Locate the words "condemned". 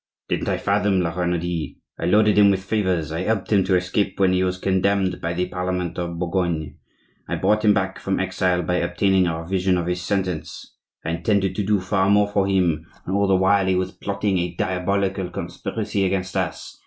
4.57-5.21